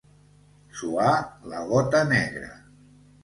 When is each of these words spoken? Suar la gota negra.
Suar 0.79 1.11
la 1.53 1.61
gota 1.73 2.01
negra. 2.13 2.49